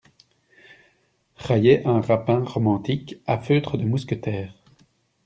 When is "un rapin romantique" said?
1.85-3.21